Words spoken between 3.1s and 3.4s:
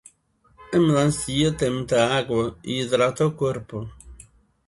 o